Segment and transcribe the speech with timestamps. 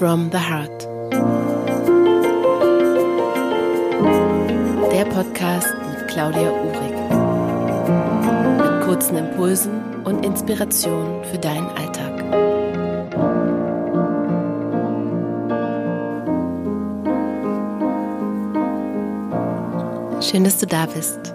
[0.00, 0.88] From the Heart.
[4.90, 6.96] Der Podcast mit Claudia Uhrig.
[8.56, 12.18] Mit kurzen Impulsen und Inspirationen für deinen Alltag.
[20.22, 21.34] Schön, dass du da bist.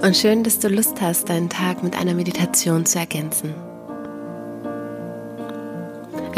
[0.00, 3.67] Und schön, dass du Lust hast, deinen Tag mit einer Meditation zu ergänzen.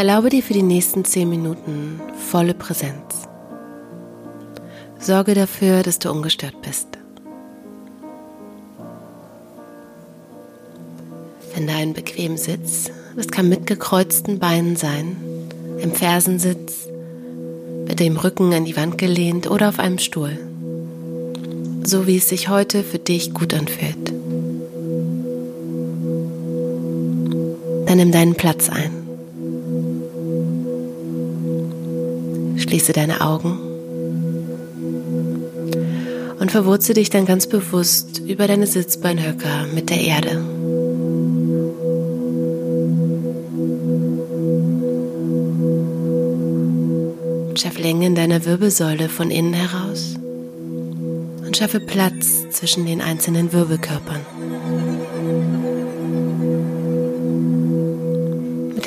[0.00, 2.00] Erlaube dir für die nächsten zehn Minuten
[2.30, 3.28] volle Präsenz.
[4.98, 6.86] Sorge dafür, dass du ungestört bist.
[11.52, 12.90] Finde einen bequemen Sitz.
[13.14, 15.18] Das kann mit gekreuzten Beinen sein,
[15.82, 16.88] im Fersensitz,
[17.86, 20.38] mit dem Rücken an die Wand gelehnt oder auf einem Stuhl.
[21.84, 24.08] So wie es sich heute für dich gut anfühlt.
[27.84, 28.99] Dann nimm deinen Platz ein.
[32.70, 33.58] Schließe deine Augen
[36.38, 40.40] und verwurze dich dann ganz bewusst über deine Sitzbeinhöcker mit der Erde.
[47.56, 50.14] Schaff Länge in deiner Wirbelsäule von innen heraus
[51.44, 54.20] und schaffe Platz zwischen den einzelnen Wirbelkörpern.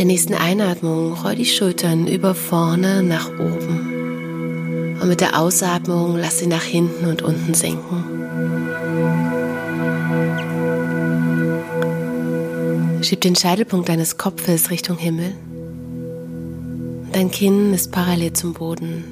[0.04, 4.98] Der nächsten Einatmung roll die Schultern über vorne nach oben.
[5.02, 8.04] Und mit der Ausatmung lass sie nach hinten und unten sinken.
[13.02, 15.34] Schieb den Scheitelpunkt deines Kopfes Richtung Himmel.
[17.14, 19.06] Dein Kinn ist parallel zum Boden,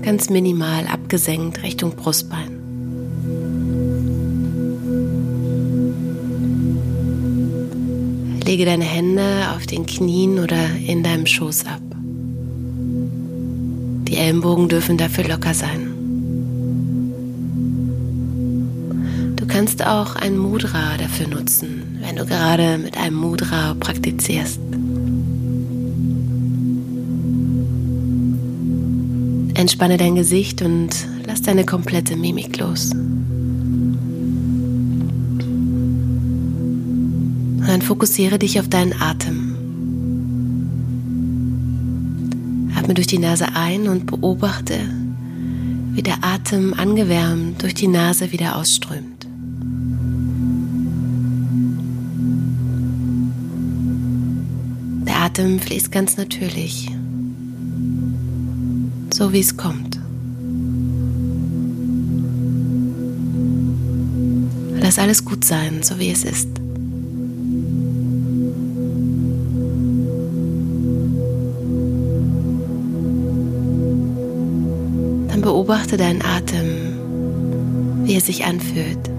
[0.00, 2.61] ganz minimal abgesenkt Richtung Brustbein.
[8.52, 11.80] Lege deine Hände auf den Knien oder in deinem Schoß ab.
[14.06, 15.88] Die Ellenbogen dürfen dafür locker sein.
[19.36, 24.60] Du kannst auch ein Mudra dafür nutzen, wenn du gerade mit einem Mudra praktizierst.
[29.54, 30.90] Entspanne dein Gesicht und
[31.26, 32.90] lass deine komplette Mimik los.
[37.72, 39.56] Dann fokussiere dich auf deinen Atem.
[42.76, 44.78] Atme durch die Nase ein und beobachte,
[45.92, 49.26] wie der Atem angewärmt durch die Nase wieder ausströmt.
[55.06, 56.90] Der Atem fließt ganz natürlich,
[59.14, 59.98] so wie es kommt.
[64.78, 66.61] Lass alles gut sein, so wie es ist.
[75.42, 79.10] Beobachte deinen Atem, wie er sich anfühlt.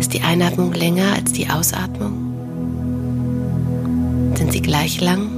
[0.00, 2.34] Ist die Einatmung länger als die Ausatmung?
[4.34, 5.28] Sind sie gleich lang?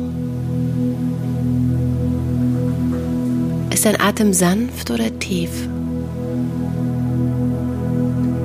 [3.71, 5.51] Ist dein Atem sanft oder tief?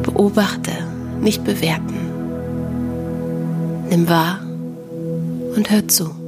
[0.04, 0.72] Beobachte,
[1.22, 1.96] nicht bewerten.
[3.90, 4.40] Nimm wahr
[5.56, 6.19] und hör zu.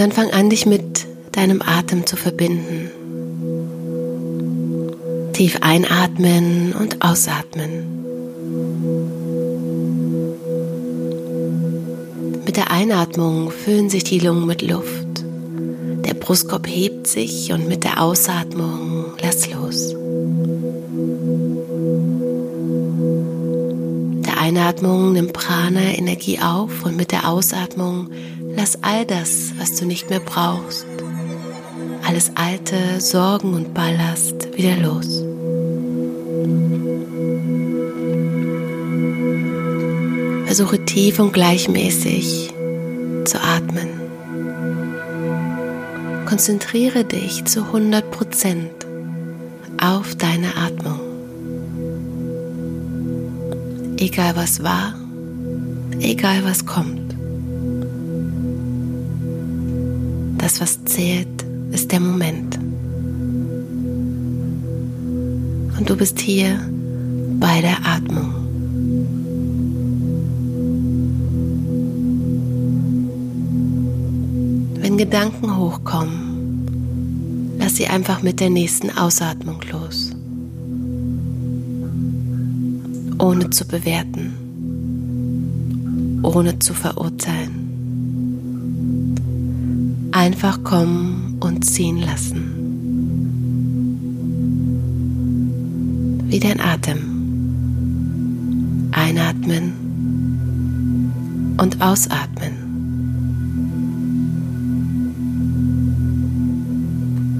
[0.00, 2.90] Und dann fang an, dich mit deinem Atem zu verbinden.
[5.34, 7.84] Tief einatmen und ausatmen.
[12.46, 15.22] Mit der Einatmung füllen sich die Lungen mit Luft.
[16.06, 19.94] Der Brustkorb hebt sich und mit der Ausatmung lass los.
[24.24, 28.08] Der Einatmung nimmt Prana Energie auf und mit der Ausatmung
[28.60, 30.84] Lass all das, was du nicht mehr brauchst,
[32.06, 35.24] alles alte Sorgen und Ballast wieder los.
[40.44, 42.52] Versuche tief und gleichmäßig
[43.24, 43.88] zu atmen.
[46.26, 48.02] Konzentriere dich zu 100%
[49.82, 51.00] auf deine Atmung.
[53.96, 54.96] Egal was war,
[55.98, 56.99] egal was kommt.
[60.50, 62.58] Das, was zählt, ist der Moment.
[65.78, 66.58] Und du bist hier
[67.38, 68.34] bei der Atmung.
[74.80, 76.66] Wenn Gedanken hochkommen,
[77.60, 80.10] lass sie einfach mit der nächsten Ausatmung los.
[83.18, 84.32] ohne zu bewerten,
[86.24, 87.59] ohne zu verurteilen.
[90.20, 92.42] Einfach kommen und ziehen lassen.
[96.28, 96.98] Wie dein Atem.
[98.92, 99.72] Einatmen
[101.56, 102.52] und ausatmen.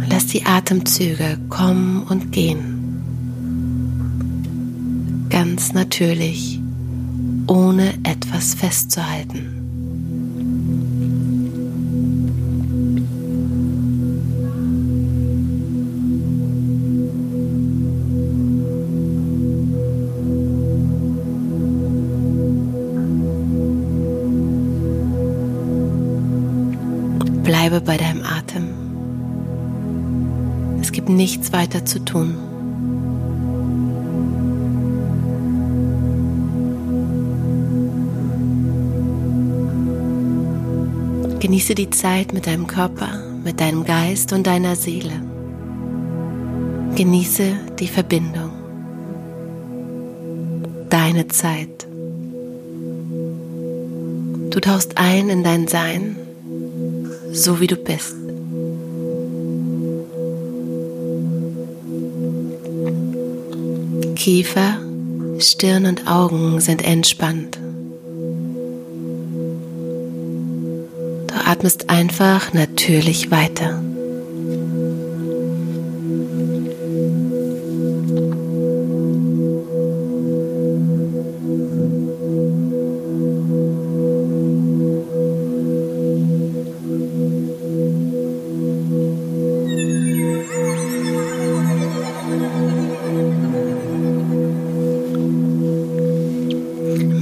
[0.09, 2.79] Lass die Atemzüge kommen und gehen.
[5.29, 6.59] Ganz natürlich,
[7.47, 9.60] ohne etwas festzuhalten.
[27.51, 28.69] Bleibe bei deinem Atem.
[30.81, 32.37] Es gibt nichts weiter zu tun.
[41.41, 45.21] Genieße die Zeit mit deinem Körper, mit deinem Geist und deiner Seele.
[46.95, 48.53] Genieße die Verbindung.
[50.89, 51.89] Deine Zeit.
[54.51, 56.15] Du tauchst ein in dein Sein
[57.33, 58.15] so wie du bist.
[64.17, 64.77] Kiefer,
[65.39, 67.59] Stirn und Augen sind entspannt.
[71.27, 73.83] Du atmest einfach natürlich weiter.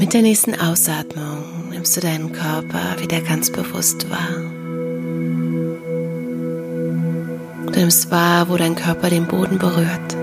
[0.08, 4.40] Mit der nächsten Ausatmung nimmst du deinen Körper wieder ganz bewusst wahr.
[7.66, 10.16] Du nimmst wahr, wo dein Körper den Boden berührt.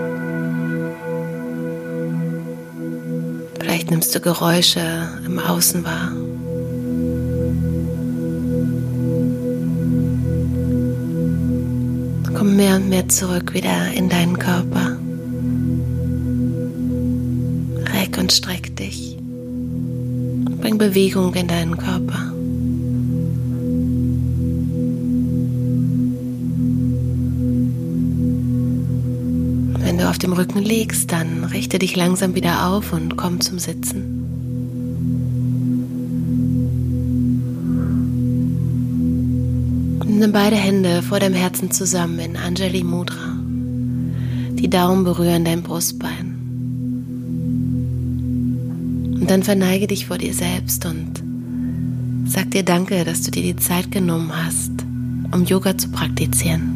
[3.60, 4.82] Vielleicht nimmst du Geräusche
[5.24, 6.12] im Außen wahr.
[12.36, 14.98] Komm mehr und mehr zurück wieder in deinen Körper.
[17.94, 19.15] Reck und streck dich.
[20.66, 22.34] Bring Bewegung in deinen Körper.
[29.86, 33.60] Wenn du auf dem Rücken liegst, dann richte dich langsam wieder auf und komm zum
[33.60, 34.24] Sitzen.
[40.04, 43.38] Nimm beide Hände vor deinem Herzen zusammen in Anjali Mudra.
[44.56, 46.35] Die Daumen berühren dein Brustbein.
[49.26, 51.24] Und dann verneige dich vor dir selbst und
[52.28, 54.70] sag dir Danke, dass du dir die Zeit genommen hast,
[55.32, 56.75] um Yoga zu praktizieren.